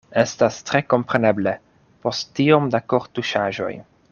[0.19, 1.53] Estas tre kompreneble,
[2.07, 3.73] post tiom da kortuŝaĵoj.